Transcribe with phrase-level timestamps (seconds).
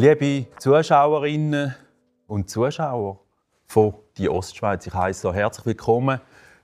[0.00, 1.74] Liebe Zuschauerinnen
[2.28, 3.18] und Zuschauer
[3.66, 6.20] von die Ostschweiz, ich heiße so herzlich willkommen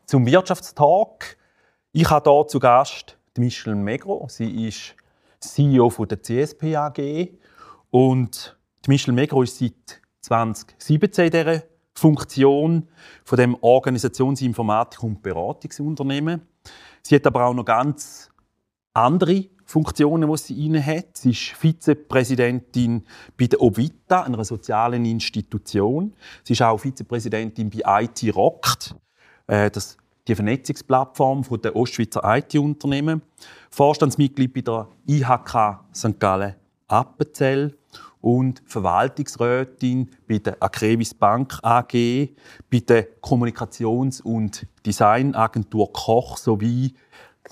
[0.07, 1.37] zum Wirtschaftstalk.
[1.93, 4.27] Ich habe hier zu Gast Michelle Megro.
[4.29, 4.95] Sie ist
[5.53, 7.29] CEO der CSP AG
[7.91, 8.57] und
[8.87, 11.63] Michelle Megro ist seit 2017 in dieser
[11.95, 12.89] Funktion
[13.25, 16.43] von dem Organisationsinformatik- und Beratungsunternehmen.
[17.03, 18.31] Sie hat aber auch noch ganz
[18.95, 21.17] andere Funktionen, die sie inne hat.
[21.17, 23.05] Sie ist Vizepräsidentin
[23.39, 26.15] bei der Obvita, einer sozialen Institution.
[26.43, 28.95] Sie ist auch Vizepräsidentin bei IT Rockt,
[29.47, 33.23] äh, das die Vernetzungsplattform der Ostschweizer IT-Unternehmen.
[33.71, 36.19] Vorstandsmitglied bei der IHK St.
[36.19, 36.55] Gallen
[36.89, 37.77] Appenzell
[38.21, 41.93] und Verwaltungsrätin bei der Acrevis Bank AG,
[42.71, 46.95] bei der Kommunikations- und Designagentur Koch sowie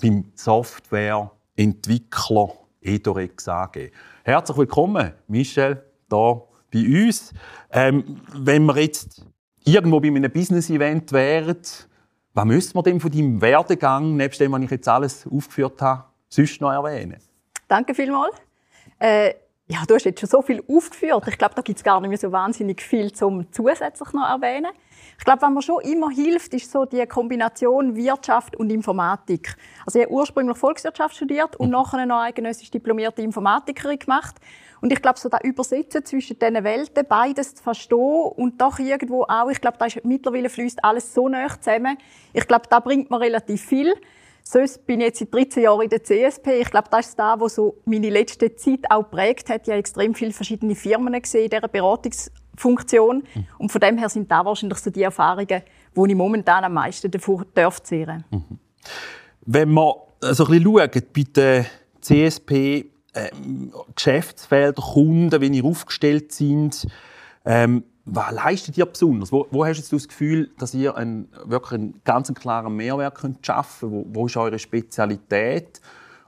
[0.01, 2.49] beim Software Entwickler
[2.81, 3.91] Edorex AG.
[4.23, 7.33] Herzlich willkommen, Michel, hier bei uns.
[7.71, 9.25] Ähm, wenn wir jetzt
[9.63, 11.57] irgendwo bei einem Business-Event wären,
[12.33, 16.05] was müssen wir denn von deinem Werdegang, nebst dem, was ich jetzt alles aufgeführt habe,
[16.29, 17.17] sonst noch erwähnen?
[17.67, 18.35] Danke vielmals.
[18.97, 19.35] Äh,
[19.67, 21.25] ja, du hast jetzt schon so viel aufgeführt.
[21.27, 24.71] Ich glaube, da gibt es gar nicht mehr so wahnsinnig viel zum zusätzlich noch erwähnen.
[25.17, 29.55] Ich glaube, was mir schon immer hilft, ist so die Kombination Wirtschaft und Informatik.
[29.85, 31.73] Also ich habe ursprünglich Volkswirtschaft studiert und mhm.
[31.73, 34.35] nachher noch eidgenössisch diplomierte Informatikerin gemacht.
[34.81, 39.23] Und ich glaube, so da Übersetzen zwischen diesen Welten, beides zu verstehen und doch irgendwo
[39.23, 41.97] auch, ich glaube, da ist mittlerweile fließt alles so nah zusammen.
[42.33, 43.93] Ich glaube, da bringt man relativ viel.
[44.43, 46.61] Sonst bin ich jetzt seit 13 Jahren in der CSP.
[46.61, 49.61] Ich glaube, das ist da, wo so meine letzte Zeit auch prägt hat.
[49.63, 53.23] Ich habe extrem viele verschiedene Firmen gesehen in dieser Beratungsfunktion.
[53.33, 53.47] Mhm.
[53.57, 55.63] Und von dem her sind da wahrscheinlich so die Erfahrungen,
[55.95, 58.25] wo ich momentan am meisten davon darf zehren.
[58.31, 58.59] Mhm.
[59.45, 61.65] Wenn wir so ein bisschen schauen, bei der
[62.01, 63.29] CSP äh,
[63.95, 66.87] Geschäftsfelder, Kunden, wie ihr aufgestellt sind,
[67.45, 69.31] ähm, was leistet ihr besonders?
[69.31, 73.45] Wo, wo hast du das Gefühl, dass ihr einen, wirklich einen ganz klaren Mehrwert könnt
[73.45, 74.15] schaffen könnt?
[74.15, 75.79] Wo, wo ist eure Spezialität?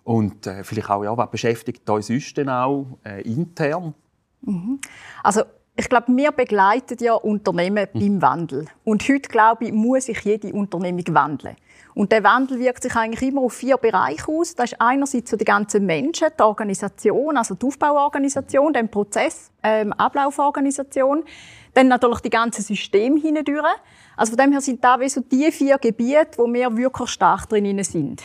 [0.04, 3.94] Und äh, vielleicht auch, ja, was beschäftigt euch sonst denn auch äh, intern?
[4.42, 4.80] Mhm.
[5.24, 5.42] Also
[5.78, 8.00] ich glaube, wir begleiten ja Unternehmen mhm.
[8.00, 8.66] beim Wandel.
[8.86, 11.58] Und heute, glaube ich, muss sich jede Unternehmung wandeln.
[11.94, 14.56] Und der Wandel wirkt sich eigentlich immer auf vier Bereiche aus.
[14.56, 19.92] Das ist einerseits so die ganzen Menschen, die Organisation, also die Aufbauorganisation, den Prozess, ähm,
[19.94, 21.24] Ablauforganisation.
[21.76, 23.66] Dann natürlich die ganze System hindurch.
[24.18, 27.48] Also von dem her sind da wie so die vier Gebiete, wo wir wirklich stark
[27.50, 28.24] drin sind.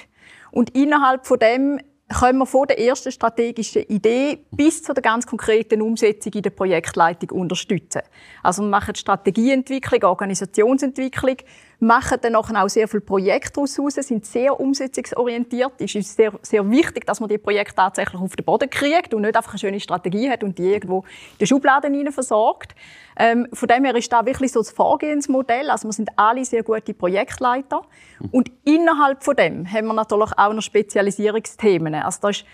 [0.52, 5.26] Und innerhalb von dem können wir von der ersten strategischen Idee bis zu der ganz
[5.26, 8.02] konkreten Umsetzung in der Projektleitung unterstützen.
[8.42, 11.36] Also wir machen Strategieentwicklung, Organisationsentwicklung,
[11.80, 15.72] machen dann auch sehr viele Projekte daraus sind sehr umsetzungsorientiert.
[15.78, 19.22] Es ist sehr, sehr wichtig, dass man die Projekte tatsächlich auf den Boden kriegt und
[19.22, 22.74] nicht einfach eine schöne Strategie hat und die irgendwo in den Schubladen hinein versorgt.
[23.16, 25.70] Ähm, von dem her ist da wirklich so das Vorgehensmodell.
[25.70, 27.82] Also wir sind alle sehr gute Projektleiter.
[28.30, 31.94] Und innerhalb von dem haben wir natürlich auch noch Spezialisierungsthemen.
[31.94, 32.44] Also da ist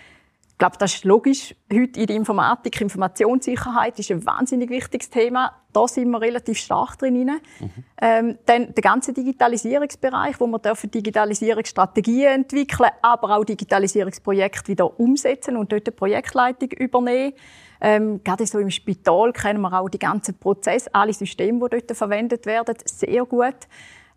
[0.57, 1.53] ich glaube, das ist logisch.
[1.71, 5.53] Heute in der Informatik, Informationssicherheit ist ein wahnsinnig wichtiges Thema.
[5.71, 7.29] Da sind wir relativ stark drin.
[7.59, 7.69] Mhm.
[8.01, 15.57] Ähm, dann der ganze Digitalisierungsbereich, wo wir dürfen Digitalisierungsstrategien entwickeln, aber auch Digitalisierungsprojekte wieder umsetzen
[15.57, 17.33] und dort eine Projektleitung übernehmen.
[17.79, 21.95] Ähm, gerade so im Spital kennen wir auch die ganzen Prozesse, alle Systeme, die dort
[21.95, 23.67] verwendet werden, sehr gut.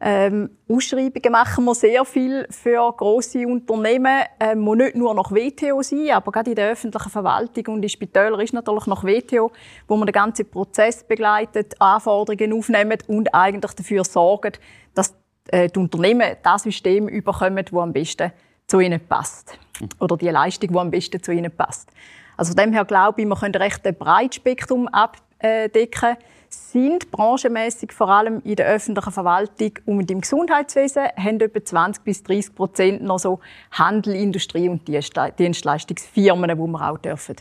[0.02, 5.82] Ähm, Ausschreibungen machen wir sehr viel für grosse Unternehmen, ähm, die nicht nur nach WTO
[5.82, 9.52] sind, aber gerade in der öffentlichen Verwaltung und in Spitälern ist natürlich nach WTO,
[9.86, 14.58] wo man den ganzen Prozess begleitet, Anforderungen aufnimmt und eigentlich dafür sorgt,
[14.94, 15.14] dass
[15.48, 18.32] äh, die Unternehmen das System überkommen, das am besten
[18.66, 19.58] zu ihnen passt.
[19.98, 21.90] Oder die Leistung, die am besten zu ihnen passt.
[22.38, 26.16] Also von dem her glaube ich, wir können recht ein breites Spektrum abdecken
[26.50, 32.22] sind branchenmäßig vor allem in der öffentlichen Verwaltung und im Gesundheitswesen haben etwa 20 bis
[32.22, 37.36] 30 Prozent noch so Handel, Industrie und Dienstleistungsfirmen, die wir auch dürfen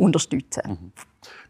[0.00, 0.62] unterstützen.
[0.66, 0.92] Mhm.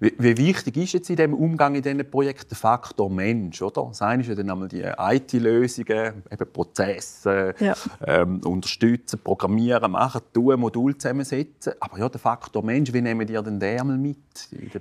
[0.00, 3.86] Wie, wie, wichtig ist jetzt in dem Umgang in diesen Projekten der Faktor Mensch, oder?
[3.88, 7.74] Das eine ist ja dann einmal die IT-Lösungen, eben Prozesse, ja.
[8.04, 11.74] ähm, unterstützen, programmieren, machen, tun, Modul zusammensetzen.
[11.78, 14.18] Aber ja, der Faktor Mensch, wie nehmen ihr denn den einmal mit?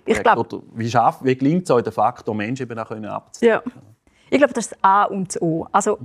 [0.05, 3.41] Ich glaub, oder wie, schafft, wie gelingt es euch, den Faktor Mensch eben auch abzudecken?
[3.41, 3.61] Ja.
[4.31, 5.67] Ich glaube, das ist das A und das O.
[5.71, 5.99] Also,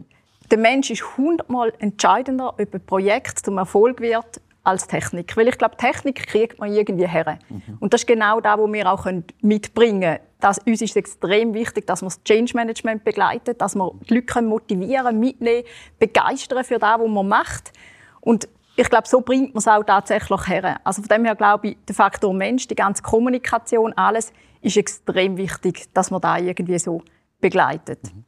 [0.51, 5.37] der Mensch ist hundertmal entscheidender, ob ein Projekt zum Erfolg wird als Technik.
[5.37, 7.39] Weil ich glaube, Technik kriegt man irgendwie her.
[7.49, 7.63] Mhm.
[7.79, 9.07] Und das ist genau das, was wir auch
[9.43, 10.19] mitbringen können.
[10.41, 14.43] Das, uns ist extrem wichtig, dass wir das Change Management begleiten, dass wir die Leute
[14.43, 15.65] motivieren, mitnehmen,
[15.99, 17.73] begeistern für das, was man macht.
[18.21, 20.81] Und ich glaube, so bringt man es auch tatsächlich her.
[20.85, 25.37] Also von dem her glaube ich, der Faktor Mensch, die ganze Kommunikation, alles ist extrem
[25.37, 27.03] wichtig, dass man da irgendwie so
[27.41, 28.01] begleitet.
[28.03, 28.25] Mhm.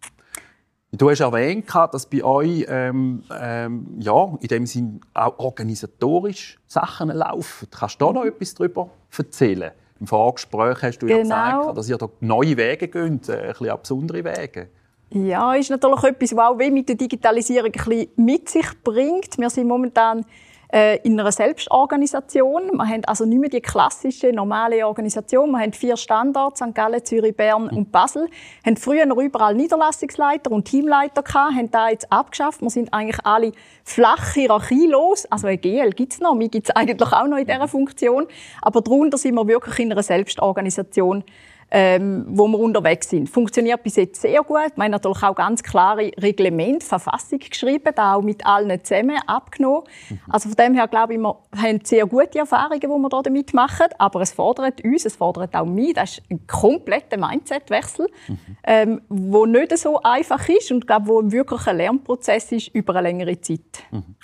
[0.96, 7.10] Du hast erwähnt, dass bei euch ähm, ähm, ja, in dem Sinn auch organisatorisch Sachen
[7.10, 7.68] laufen.
[7.70, 8.30] Kannst du da noch mhm.
[8.30, 9.72] etwas darüber erzählen?
[10.00, 11.28] Im Vorgespräch hast du genau.
[11.28, 14.68] ja gesagt, dass ihr da neue Wege geht, äh, ein bisschen besondere Wege.
[15.10, 19.38] Ja, ist natürlich etwas, was auch mit der Digitalisierung ein bisschen mit sich bringt.
[19.38, 20.24] Wir sind momentan
[20.72, 22.72] äh, in einer Selbstorganisation.
[22.72, 25.50] Wir haben also nicht mehr die klassische, normale Organisation.
[25.50, 26.74] Wir haben vier Standorte, St.
[26.74, 28.28] Gallen, Zürich, Bern und Basel.
[28.62, 32.62] Wir haben früher noch überall Niederlassungsleiter und Teamleiter gehabt, haben da jetzt abgeschafft.
[32.62, 33.52] Wir sind eigentlich alle
[33.84, 35.26] flach hierarchielos.
[35.26, 38.26] Also ein GL gibt es noch, mir gibt es eigentlich auch noch in dieser Funktion.
[38.62, 41.24] Aber darunter sind wir wirklich in einer Selbstorganisation
[41.70, 43.28] ähm, wo wir unterwegs sind.
[43.28, 44.76] Funktioniert bis jetzt sehr gut.
[44.76, 49.82] Wir haben natürlich auch ganz klare Reglement, Verfassung geschrieben, da auch mit allen zusammen abgenommen.
[50.08, 50.20] Mhm.
[50.28, 53.86] Also von dem her glaube ich, wir haben sehr gute Erfahrungen, die wir damit machen.
[53.98, 55.94] Aber es fordert uns, es fordert auch mich.
[55.94, 58.38] Das ist ein kompletter Mindset-Wechsel, mhm.
[58.64, 63.08] ähm, wo nicht so einfach ist und glaube, wo wirklich ein Lernprozess ist über eine
[63.08, 63.82] längere Zeit.
[63.90, 64.16] Mhm.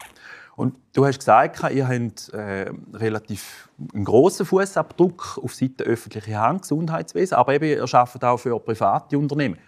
[0.63, 6.63] Und du hast gesagt, ihr habt äh, relativ einen grossen Fußabdruck auf Seite öffentliche Hand,
[6.63, 9.59] Gesundheitswesen, aber eben, ihr arbeitet auch für private Unternehmen.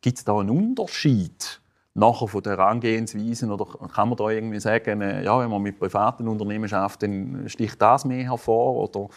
[0.00, 1.60] Gibt es da einen Unterschied
[1.94, 3.64] nachher von der Herangehensweise oder
[3.94, 7.80] kann man da irgendwie sagen, äh, ja, wenn man mit privaten Unternehmen arbeitet, dann sticht
[7.80, 9.08] das mehr hervor oder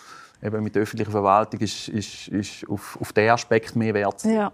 [0.44, 4.52] eben mit der öffentlichen Verwaltung ist, ist, ist auf, auf diesen Aspekt mehr Wert ja.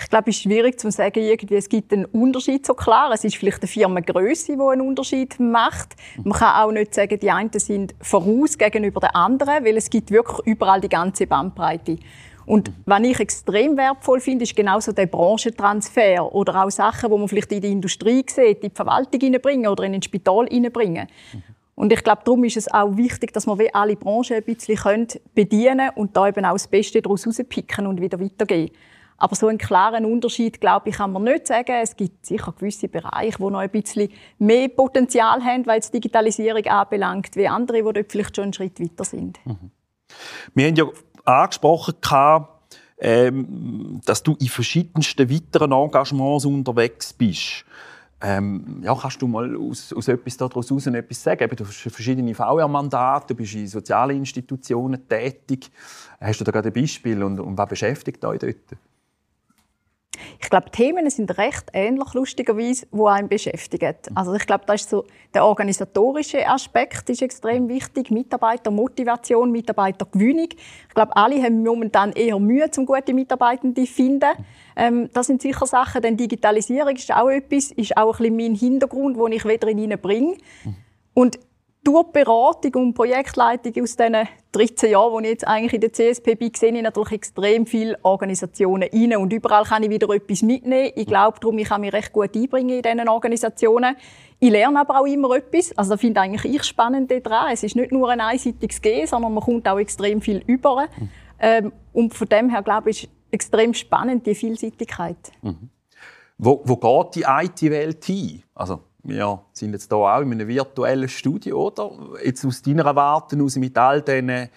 [0.00, 3.10] Ich glaube, es ist schwierig zu sagen, irgendwie, es gibt einen Unterschied so klar.
[3.12, 5.96] Es ist vielleicht eine Firmengröße, die einen Unterschied macht.
[6.22, 10.10] Man kann auch nicht sagen, die einen sind voraus gegenüber den anderen, weil es gibt
[10.10, 11.98] wirklich überall die ganze Bandbreite.
[12.44, 17.28] Und was ich extrem wertvoll finde, ist genauso der Branchentransfer oder auch Sachen, die man
[17.28, 21.06] vielleicht in die Industrie sieht, in die Verwaltung hineinbringen oder in ein Spital hineinbringen.
[21.74, 25.78] Und ich glaube, darum ist es auch wichtig, dass wir alle Branchen ein bisschen bedienen
[25.78, 28.70] können und da eben auch das Beste daraus rauspicken und wieder weitergehen.
[29.22, 31.76] Aber so einen klaren Unterschied, glaube ich, kann man nicht sagen.
[31.80, 34.08] Es gibt sicher gewisse Bereiche, wo noch ein bisschen
[34.40, 38.80] mehr Potenzial haben, weil es Digitalisierung anbelangt, wie andere, die dort vielleicht schon einen Schritt
[38.80, 39.38] weiter sind.
[39.44, 39.70] Mhm.
[40.54, 40.86] Wir haben ja
[41.24, 41.94] angesprochen,
[42.98, 47.64] ähm, dass du in verschiedensten weiteren Engagements unterwegs bist.
[48.20, 51.48] Ähm, ja, kannst du mal aus, aus etwas daraus etwas sagen?
[51.54, 55.70] Du hast verschiedene VR-Mandate, du bist in sozialen Institutionen tätig.
[56.20, 58.56] Hast du da gerade ein Beispiel und, und was beschäftigt euch dort?
[60.40, 63.94] Ich glaube, Themen sind recht ähnlich, lustigerweise, die einen beschäftigen.
[64.14, 65.04] Also ich glaube, das ist so,
[65.34, 68.10] der organisatorische Aspekt ist extrem wichtig.
[68.10, 70.48] Mitarbeitermotivation, Mitarbeitergewinnung.
[70.88, 74.30] Ich glaube, alle haben momentan eher Mühe, um gute Mitarbeitende zu finden.
[74.76, 76.02] Ähm, das sind sicher Sachen.
[76.02, 80.36] Denn Digitalisierung ist auch etwas, ist auch ein bisschen mein Hintergrund, den ich wieder hineinbringe.
[81.14, 81.38] Und
[81.84, 85.92] durch die Beratung und Projektleitung aus diesen 13 Jahren, wo ich jetzt eigentlich in der
[85.92, 89.16] CSP bin, sehe ich natürlich extrem viele Organisationen rein.
[89.16, 90.92] Und überall kann ich wieder etwas mitnehmen.
[90.94, 93.96] Ich glaube darum, ich kann mich recht gut einbringen in diesen Organisationen.
[94.38, 95.76] Ich lerne aber auch immer etwas.
[95.76, 97.52] Also, das finde eigentlich ich spannend daran.
[97.52, 100.82] Es ist nicht nur ein einseitiges Gehen, sondern man kommt auch extrem viel über.
[100.98, 101.08] Mhm.
[101.40, 105.32] Ähm, und von dem her, glaube ich, ist extrem spannend, die Vielseitigkeit.
[105.42, 105.70] Mhm.
[106.38, 108.42] Wo, wo geht die IT-Welt hin?
[108.54, 111.90] Also wir sind jetzt hier auch in einem virtuellen Studio, oder?
[112.24, 114.48] Jetzt aus deiner Erwartung aus mit all diesen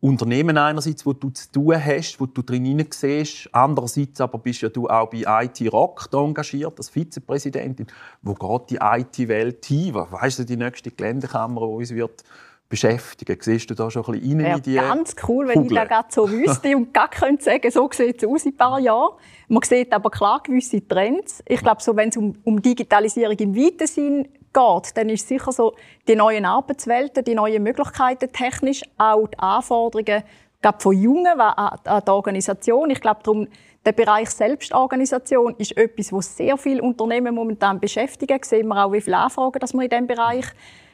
[0.00, 4.68] Unternehmen einerseits, wo du zu tun hast, wo du drin siehst, andererseits aber bist ja
[4.68, 7.86] du auch bei IT Rock engagiert als Vizepräsidentin.
[8.20, 9.94] Wo geht die IT-Welt hin?
[9.94, 12.22] Weißt du, die nächste Geländekammer, die uns wird
[12.68, 13.36] beschäftigen.
[13.40, 15.72] Siehst du da schon ein bisschen rein in die Ganz cool, wenn Kugel.
[15.72, 18.56] ich das gerade so wüsste und gar könnte sagen, so sieht es aus in ein
[18.56, 19.14] paar Jahren.
[19.48, 21.42] Man sieht aber klar gewisse Trends.
[21.46, 25.52] Ich glaube, so, wenn es um, um Digitalisierung im weiten Sinn geht, dann ist sicher
[25.52, 25.74] so
[26.08, 30.22] die neuen Arbeitswelten, die neuen Möglichkeiten technisch, auch die Anforderungen
[30.64, 32.88] gerade von Jungen an die Organisation.
[32.88, 33.46] Ich glaube, darum,
[33.84, 38.38] der Bereich Selbstorganisation ist etwas, was sehr viele Unternehmen momentan beschäftigen.
[38.40, 40.46] Da sehen wir auch, wie viele Anfragen dass wir in diesem Bereich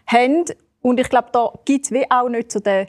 [0.06, 0.44] haben.
[0.82, 2.86] Und ich glaube, da gibt es auch nicht so den,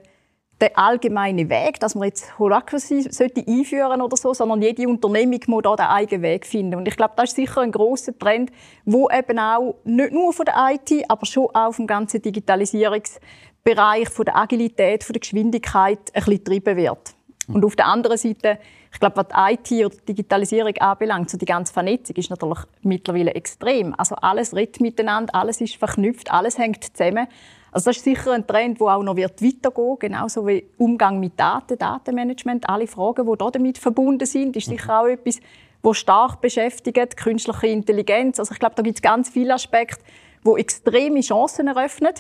[0.62, 5.64] den allgemeinen Weg, dass man jetzt Holacracy sollte einführen oder so, sondern jede Unternehmung muss
[5.64, 6.76] da den eigenen Weg finden.
[6.76, 8.52] Und ich glaube, das ist sicher ein großer Trend,
[8.86, 14.26] wo eben auch nicht nur von der IT, aber schon auch vom ganzen Digitalisierungsbereich, von
[14.26, 17.16] der Agilität, von der Geschwindigkeit ein bisschen getrieben wird.
[17.48, 18.60] Und auf der anderen Seite,
[18.94, 22.60] ich glaube, was die IT oder die Digitalisierung anbelangt, so die ganze Vernetzung ist natürlich
[22.82, 23.96] mittlerweile extrem.
[23.98, 27.28] Also alles redet miteinander, alles ist verknüpft, alles hängt zusammen.
[27.72, 31.40] Also das ist sicher ein Trend, der auch noch wird weitergehen genauso wie Umgang mit
[31.40, 35.40] Daten, Datenmanagement, alle Fragen, die damit verbunden sind, ist sicher auch etwas,
[35.82, 38.40] wo stark beschäftigt, künstliche Intelligenz.
[38.40, 40.04] Also ich glaube, da gibt es ganz viele Aspekte,
[40.44, 42.14] wo extreme Chancen eröffnen.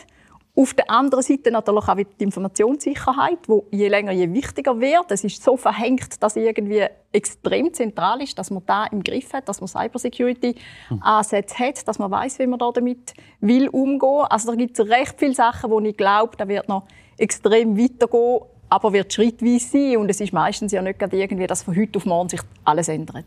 [0.53, 5.09] Auf der anderen Seite natürlich auch die Informationssicherheit, wo je länger je wichtiger wird.
[5.09, 9.47] Es ist so verhängt, dass irgendwie extrem zentral ist, dass man da im Griff hat,
[9.47, 14.25] dass man Cybersecurity-Ansätze hat, dass man weiß, wie man da damit will umgehen.
[14.29, 16.83] Also da gibt es recht viele Sachen, wo ich glaube, da wird noch
[17.17, 19.97] extrem weitergehen, aber wird schrittweise sein.
[19.97, 22.89] Und es ist meistens ja nicht gerade irgendwie, dass von heute auf morgen sich alles
[22.89, 23.25] ändert.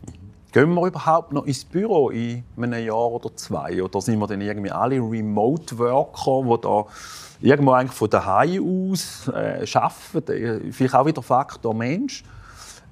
[0.55, 3.83] Gehen wir überhaupt noch ins Büro in einem Jahr oder zwei?
[3.83, 6.85] Oder sind wir dann irgendwie alle Remote-Worker, die da
[7.41, 10.71] irgendwo eigentlich von daheim aus äh, arbeiten?
[10.71, 12.23] Vielleicht auch wieder Faktor Mensch.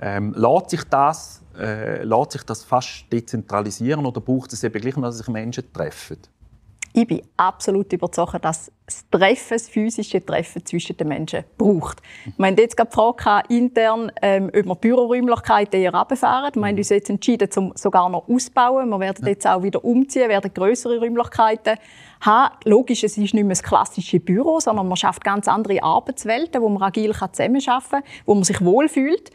[0.01, 4.98] Ähm, lässt, sich das, äh, lässt sich das fast dezentralisieren oder braucht es eben gleich
[4.98, 6.17] noch, dass sich Menschen treffen?
[6.95, 12.03] Ich bin absolut überzeugt, dass das Treffen, das physische Treffen zwischen den Menschen braucht.
[12.38, 16.53] Wir haben jetzt gerade die Frage intern, ähm, ob wir Büroräumlichkeiten eher runterfahren.
[16.53, 18.89] Wir haben uns jetzt entschieden, um sogar noch auszubauen.
[18.89, 21.77] Wir werden jetzt auch wieder umziehen, werden größere Räumlichkeiten
[22.21, 22.55] haben.
[22.65, 26.69] Logisch, es ist nicht mehr das klassische Büro, sondern man schafft ganz andere Arbeitswelten, wo
[26.69, 29.31] man agil zusammenarbeiten kann, wo man sich wohlfühlt.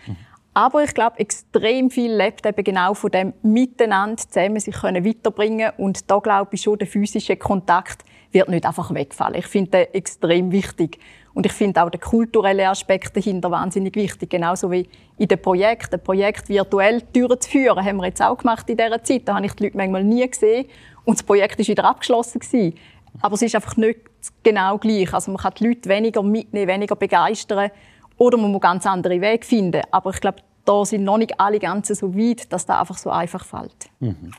[0.58, 5.70] Aber ich glaube, extrem viel lebt eben genau von dem Miteinander zusammen sich können weiterbringen
[5.76, 9.36] und da glaube ich schon, der physische Kontakt wird nicht einfach wegfallen.
[9.36, 10.98] Ich finde den extrem wichtig.
[11.32, 14.30] Und ich finde auch den kulturellen Aspekt dahinter wahnsinnig wichtig.
[14.30, 15.94] Genauso wie in den Projekten.
[15.94, 19.28] Ein Projekt virtuell Türen zu führen, haben wir jetzt auch gemacht in dieser Zeit.
[19.28, 20.66] Da habe ich die Leute manchmal nie gesehen.
[21.04, 22.40] Und das Projekt war wieder abgeschlossen.
[22.40, 22.74] Gewesen.
[23.20, 24.00] Aber es ist einfach nicht
[24.42, 25.14] genau gleich.
[25.14, 27.70] Also man kann die Leute weniger mitnehmen, weniger begeistern.
[28.18, 29.82] Oder man muss ganz andere Wege finden.
[29.90, 33.10] Aber ich glaube, da sind noch nicht alle ganz so weit, dass das einfach so
[33.10, 33.88] einfach fällt.
[34.00, 34.32] Mhm.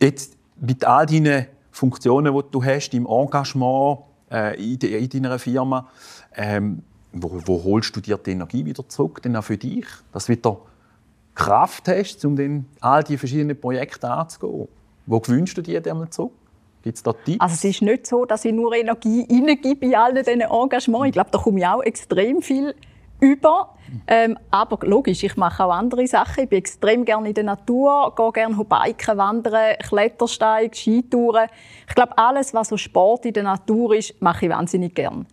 [0.00, 4.00] Jetzt mit all deinen Funktionen, die du hast im Engagement
[4.30, 5.88] äh, in, de, in, deiner Firma,
[6.34, 10.26] ähm, wo, wo, holst du dir die Energie wieder zurück, denn auch für dich, dass
[10.26, 10.58] du wieder
[11.34, 14.68] Kraft hast, um dann all die verschiedenen Projekte anzugehen?
[15.06, 16.32] Wo gewünscht du dir einmal zurück?
[16.84, 17.40] Gibt es da Tipps?
[17.40, 21.06] Also es ist nicht so, dass ich nur Energie reingebe in all diesen Engagements.
[21.06, 22.74] Ich glaube, da komme ich auch extrem viel
[23.20, 23.70] über.
[24.06, 26.44] Ähm, aber logisch, ich mache auch andere Sachen.
[26.44, 31.48] Ich bin extrem gerne in der Natur, gehe gerne biken, wandern, Klettersteig, Skitouren.
[31.88, 35.26] Ich glaube, alles, was so Sport in der Natur ist, mache ich wahnsinnig gerne.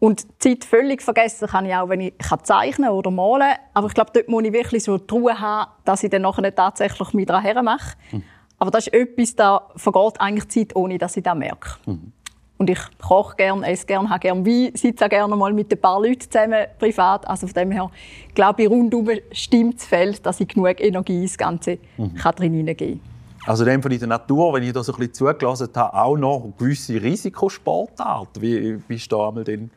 [0.00, 2.12] Und die Zeit völlig vergessen kann ich auch, wenn ich
[2.42, 6.02] zeichnen oder malen Aber ich glaube, dort muss ich wirklich so die Ruhe haben, dass
[6.02, 7.96] ich dann nachher tatsächlich mich daran mache.
[8.12, 8.22] Mhm.
[8.58, 11.70] Aber das ist etwas, da vergeht eigentlich Zeit, ohne dass ich das merke.
[11.86, 12.12] Mhm.
[12.56, 15.80] Und ich koche gerne, esse gerne, habe gerne Wein, sitze auch gerne mal mit ein
[15.80, 17.26] paar Leuten zusammen privat.
[17.28, 17.90] Also von dem her
[18.32, 22.14] glaube ich, rundum stimmt das Feld, dass ich genug Energie ins Ganze mhm.
[22.14, 23.14] kann drin hineingeben kann.
[23.46, 27.02] Also in der Natur, wenn ich da so ein bisschen zugelassen habe, auch noch gewisse
[27.02, 28.40] Risikosportarten.
[28.40, 29.70] Wie bist du da einmal denn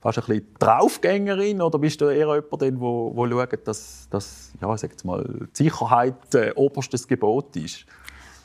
[0.00, 4.52] fast ein bisschen Draufgängerin oder bist du eher jemand, der wo, wo schaut, dass, dass
[4.60, 7.84] ja, sag mal, die Sicherheit äh, oberstes Gebot ist?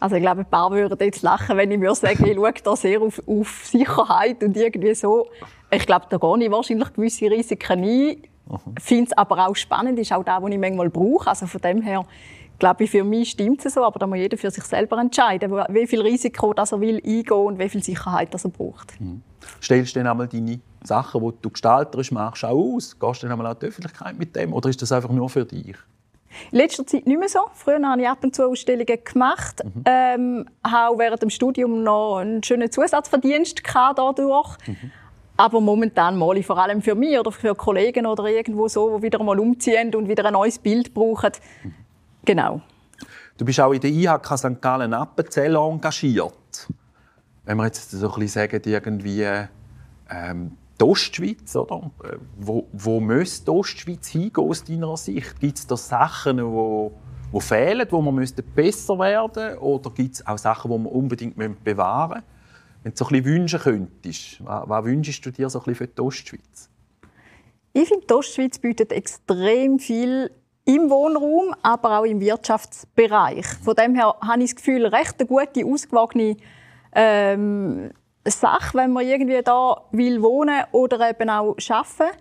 [0.05, 2.75] Also ich glaube, ein paar würden jetzt lachen, wenn ich mir sage, ich schaue da
[2.75, 5.25] sehr auf, auf Sicherheit und irgendwie so.
[5.71, 8.17] Ich glaube, da gehe ich wahrscheinlich gewisse Risiken ein.
[8.77, 11.27] Ich finde es aber auch spannend, ist auch das, was ich manchmal brauche.
[11.27, 12.05] Also von dem her
[12.59, 15.51] glaube ich, für mich stimmt es so, aber da muss jeder für sich selber entscheiden,
[15.69, 19.01] wie viel Risiko das er will eingehen und wie viel Sicherheit das er braucht.
[19.01, 19.23] Mhm.
[19.59, 22.99] Stellst du dann einmal deine Sachen, die du gestalterisch machst, auch aus?
[22.99, 25.45] Gehst du dann einmal an die Öffentlichkeit mit dem oder ist das einfach nur für
[25.45, 25.75] dich?
[26.51, 27.39] In letzter Zeit nicht mehr so.
[27.53, 29.63] Früher habe ich ab und zu Ausstellungen gemacht.
[29.63, 29.83] Mhm.
[29.85, 34.57] Ähm, habe während dem Studium noch einen schönen Zusatzverdienst dadurch.
[34.67, 34.91] Mhm.
[35.37, 39.21] Aber momentan ich vor allem für mich oder für Kollegen oder irgendwo so, die wieder
[39.21, 41.31] mal umziehen und wieder ein neues Bild brauchen.
[41.63, 41.73] Mhm.
[42.23, 42.61] Genau.
[43.37, 44.61] Du bist auch in der IHK St.
[44.61, 46.67] Gallen Appenzell engagiert.
[47.43, 49.27] Wenn wir jetzt so ein bisschen sagen, irgendwie
[50.09, 51.91] ähm, die Ostschweiz, oder?
[52.03, 55.39] Äh, wo, wo müsste die Ostschweiz hingehen aus deiner Sicht?
[55.39, 56.91] Gibt es da Sachen, die
[57.33, 59.57] die fehlen, wo man besser werden?
[59.57, 62.23] Oder gibt es auch Sachen, die man unbedingt bewahren müssen?
[62.83, 65.87] Wenn du so ein bisschen wünschen könntest, was, was wünschst du dir so ein bisschen
[65.87, 66.69] für die Ostschweiz?
[67.73, 70.31] Ich finde, die Ostschweiz bietet extrem viel
[70.65, 73.45] im Wohnraum, aber auch im Wirtschaftsbereich.
[73.63, 76.37] Von dem her habe ich das Gefühl, recht eine gute, ausgewogene
[76.93, 77.91] ähm,
[78.31, 82.17] Sache, wenn man irgendwie da will wohnen oder eben auch arbeiten.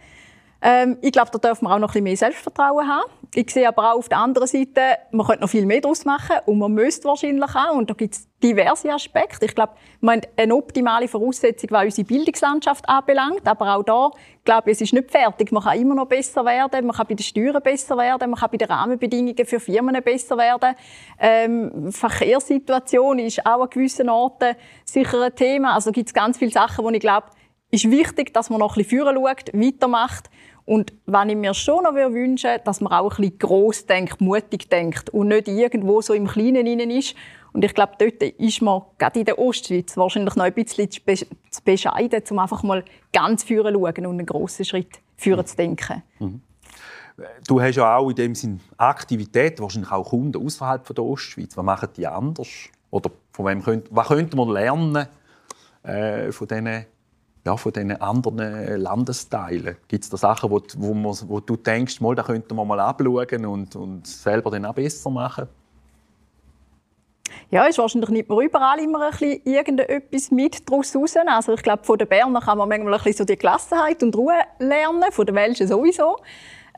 [0.67, 3.11] Ähm, ich glaube, da dürfen wir auch noch ein bisschen mehr Selbstvertrauen haben.
[3.35, 4.81] Ich sehe aber auch auf der anderen Seite,
[5.11, 7.75] man könnte noch viel mehr daraus machen und man müsste wahrscheinlich auch.
[7.75, 9.45] Und da gibt es diverse Aspekte.
[9.45, 13.47] Ich glaube, wir haben eine optimale Voraussetzung, was unsere Bildungslandschaft anbelangt.
[13.47, 14.11] Aber auch da,
[14.47, 15.53] glaube ich, es ist nicht fertig.
[15.53, 16.87] Man kann immer noch besser werden.
[16.87, 18.31] Man kann bei den Steuern besser werden.
[18.31, 20.75] Man kann bei den Rahmenbedingungen für Firmen besser werden.
[21.19, 24.57] Ähm, Verkehrssituation ist auch an gewissen Orten
[24.87, 25.75] sicher ein Thema.
[25.75, 27.27] Also gibt es ganz viele Sachen, wo ich glaube,
[27.71, 30.31] ist wichtig, dass man noch ein bisschen führen schaut, weitermacht
[30.67, 34.71] und wenn ich mir schon noch wünsche, dass man auch ein bisschen gross denkt, mutig
[34.71, 37.15] denkt und nicht irgendwo so im Kleinen innen ist.
[37.53, 41.63] Und ich glaube, dort ist man gerade in der Ostschweiz wahrscheinlich noch ein bisschen zu
[41.65, 46.03] bescheiden, um einfach mal ganz führen zu schauen und einen grossen Schritt führen zu denken.
[46.19, 46.41] Mhm.
[47.47, 51.57] Du hast ja auch in dem Sinn Aktivität, wahrscheinlich auch Kunden außerhalb der Ostschweiz.
[51.57, 52.49] Was machen die anders?
[52.91, 55.07] Oder von wem könnt, was könnte man lernen
[55.85, 56.87] äh, von diesen
[57.45, 59.77] ja, von diesen anderen Landesteilen?
[59.89, 62.81] Gibt es da Sachen, wo, wo, man, wo, du denkst, mal, da könnte man mal
[62.81, 65.49] abschauen und, und selber dann auch besser machen?
[67.51, 71.15] Ja, ist wahrscheinlich nicht mehr überall immer ein bisschen irgendetwas mit daraus raus.
[71.27, 74.17] Also ich glaube, von den Bernern kann man manchmal ein bisschen so die Gelassenheit und
[74.17, 76.17] Ruhe lernen, von den Welschen sowieso.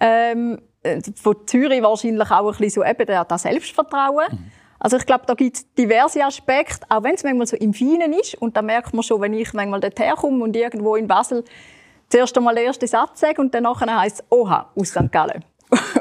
[0.00, 4.26] Ähm, äh, von Zürich wahrscheinlich auch ein bisschen so eben das Selbstvertrauen.
[4.30, 4.52] Mhm.
[4.78, 8.12] Also ich glaube, da gibt es diverse Aspekte, auch wenn es manchmal so im Feinen
[8.12, 8.34] ist.
[8.36, 11.44] Und da merkt man schon, wenn ich manchmal dorthin komme und irgendwo in Basel
[12.08, 13.66] zuerst einmal den ersten Satz sage und dann
[14.00, 15.10] heisst es «Oha» aus St.
[15.10, 15.44] Gallen.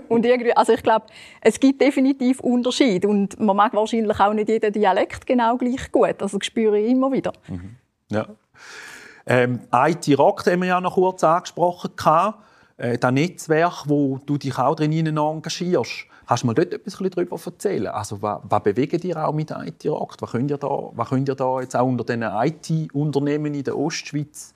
[0.09, 1.05] und irgendwie, also ich glaube,
[1.41, 6.21] es gibt definitiv Unterschied und man mag wahrscheinlich auch nicht jeden Dialekt genau gleich gut.
[6.21, 7.33] Also das spüre ich immer wieder.
[7.47, 7.75] Mhm.
[8.11, 8.27] Ja.
[9.25, 11.91] Ähm, IT Rock haben wir ja noch kurz angesprochen.
[12.77, 16.07] Äh, das Netzwerk, wo du dich auch drin engagierst.
[16.27, 17.87] Kannst du mal dort etwas darüber erzählen?
[17.87, 20.15] Also, was, was bewegt ihr auch mit IT Rock?
[20.19, 23.77] Was könnt ihr da, was könnt ihr da jetzt auch unter den IT-Unternehmen in der
[23.77, 24.53] Ostschweiz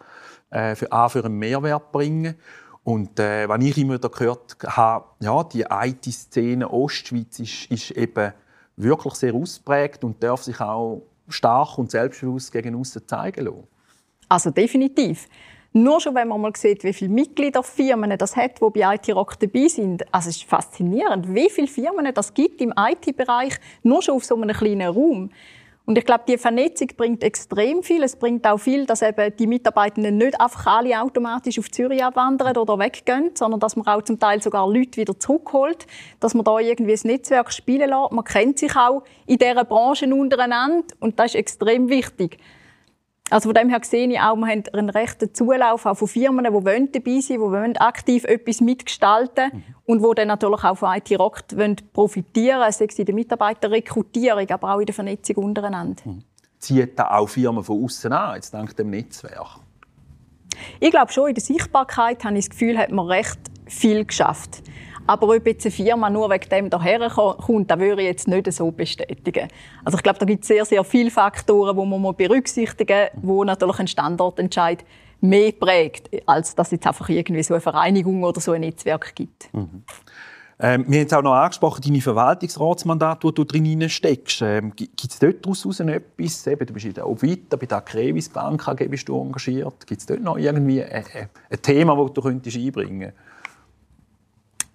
[0.50, 2.36] äh, für, A, für einen Mehrwert bringen?
[2.84, 8.34] Und äh, was ich immer da gehört habe, ja, die IT-Szene Ostschweiz ist, ist eben
[8.76, 13.68] wirklich sehr ausprägt und darf sich auch stark und selbstbewusst gegen außen zeigen lassen.
[14.28, 15.28] Also definitiv.
[15.72, 19.08] Nur schon, wenn man mal sieht, wie viele Mitglieder Firmen das hat, die bei IT
[19.14, 20.04] Rock dabei sind.
[20.12, 24.36] Also es ist faszinierend, wie viele Firmen das gibt im IT-Bereich, nur schon auf so
[24.36, 25.30] einem kleinen Raum.
[25.86, 28.04] Und ich glaube, die Vernetzung bringt extrem viel.
[28.04, 32.58] Es bringt auch viel, dass eben die Mitarbeitenden nicht einfach alle automatisch auf Zürich abwandern
[32.58, 35.88] oder weggehen, sondern dass man auch zum Teil sogar Leute wieder zurückholt,
[36.20, 38.12] dass man da irgendwie ein Netzwerk spielen lässt.
[38.12, 42.38] Man kennt sich auch in dieser Branche untereinander und das ist extrem wichtig.
[43.30, 46.46] Also von dem her sehe ich auch, wir haben einen rechten Zulauf auch von Firmen,
[46.46, 49.63] die wollen dabei sein wollen, die aktiv etwas mitgestalten mhm.
[49.86, 51.44] und die dann natürlich auch von IT Rock
[51.94, 56.02] profitieren wollen, sei es in der Mitarbeiterrekrutierung, aber auch in der Vernetzung untereinander.
[56.06, 56.24] Mhm.
[56.58, 59.60] Zieht da auch Firmen von außen an, jetzt dank dem Netzwerk?
[60.80, 64.62] Ich glaube schon, in der Sichtbarkeit habe ich das Gefühl, hat man recht viel geschafft.
[65.10, 68.54] Aber ob jetzt eine Firma nur wegen dem daher kommt, das würde ich jetzt nicht
[68.54, 69.48] so bestätigen.
[69.84, 73.43] Also ich glaube, da gibt es sehr, sehr viele Faktoren, die man berücksichtigen muss, wo
[73.43, 74.86] natürlich ein Standortentscheid
[75.19, 79.15] mehr prägt, als dass es jetzt einfach irgendwie so eine Vereinigung oder so ein Netzwerk
[79.15, 79.52] gibt.
[79.52, 79.84] Mhm.
[80.60, 84.43] Ähm, wir haben es auch noch angesprochen, deine Verwaltungsratsmandate, wo du drin steckst.
[84.43, 86.45] Ähm, Gibt es dort daraus etwas?
[86.45, 89.88] Eben, du bist in der Obvita, bei der Crevis Bank bist du engagiert.
[89.88, 91.04] Gibt es dort noch irgendwie ein,
[91.50, 93.38] ein Thema, das du könntest einbringen könntest?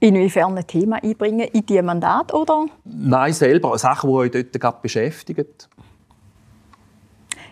[0.05, 2.67] Inwiefern ein Thema einbringen in Ihr Mandat, oder?
[2.85, 3.79] Nein, selber.
[3.79, 5.47] Sachen, die euch dort gerade beschäftigen.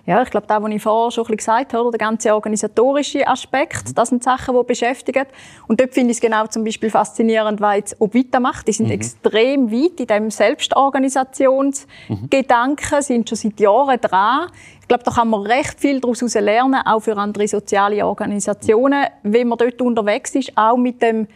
[0.05, 3.27] Ja, ich glaube, das, was ich vorher schon ein bisschen gesagt habe, der ganze organisatorische
[3.27, 3.95] Aspekt, mhm.
[3.95, 5.25] das sind Sachen, die beschäftigen.
[5.67, 8.69] Und dort finde ich es genau zum Beispiel faszinierend, was jetzt Obvita macht.
[8.69, 8.93] Die sind mhm.
[8.93, 13.03] extrem weit in diesem Selbstorganisationsgedanken, mhm.
[13.03, 14.51] sind schon seit Jahren dran.
[14.83, 19.49] Ich glaube, da kann man recht viel daraus lernen, auch für andere soziale Organisationen, wenn
[19.49, 21.29] man dort unterwegs ist, auch mit dem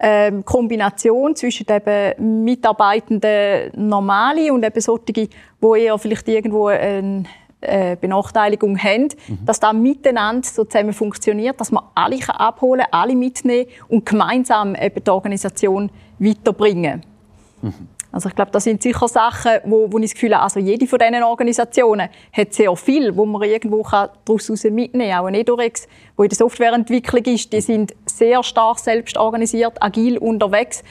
[0.00, 5.28] ähm, Kombination zwischen eben Mitarbeitenden normale und eben solche, die
[5.60, 7.24] eher vielleicht irgendwo eine
[7.60, 9.44] äh, Benachteiligung haben, mhm.
[9.44, 14.74] dass da miteinander so zusammen funktioniert, dass man alle abholen kann, alle mitnehmen und gemeinsam
[14.74, 17.02] eben die Organisation weiterbringen.
[17.60, 17.88] Mhm.
[18.12, 20.86] Also ich glaube, das sind sicher Sachen, wo, wo ich das Gefühl habe, also jede
[20.86, 25.20] von diesen Organisationen hat sehr viel, wo man irgendwo daraus mitnehmen kann.
[25.20, 30.18] Auch ein Edurex, wo in der Softwareentwicklung ist, die sind sehr stark selbst organisiert, agil
[30.18, 30.82] unterwegs.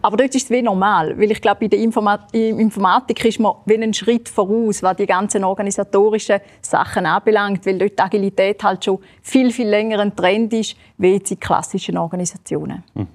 [0.00, 3.54] Aber dort ist es wie normal, weil ich glaube, in der Informat Informatik ist man
[3.64, 8.84] wie einen Schritt voraus, was die ganzen organisatorischen Sachen anbelangt, weil dort die Agilität halt
[8.84, 12.84] schon viel, viel länger ein Trend ist, wie jetzt in klassischen Organisationen.
[12.94, 13.08] Mhm.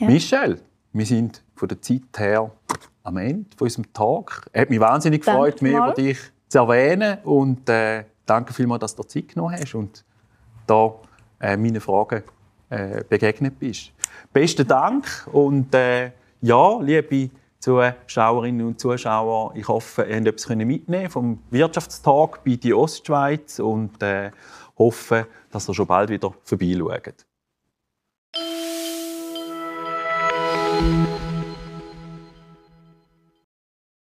[0.00, 0.08] Ja.
[0.08, 0.58] Michelle,
[0.94, 2.50] wir sind von der Zeit her
[3.02, 4.46] am Ende von unserem Tag.
[4.52, 7.18] Es hat mich wahnsinnig Danke gefreut, mehr über dich zu erwähnen.
[7.24, 10.04] Und äh, danke vielmals, dass du dir Zeit genommen hast und
[10.66, 10.94] da
[11.40, 12.22] äh, meinen Fragen
[12.70, 13.92] äh, begegnet bist.
[14.32, 21.10] Besten Dank und äh, ja, liebe Zuschauerinnen und Zuschauer, ich hoffe, ihr könnt etwas mitnehmen
[21.10, 24.30] vom Wirtschaftstag bei die Ostschweiz und äh,
[24.78, 27.26] hoffe, dass ihr schon bald wieder vorbeischaut.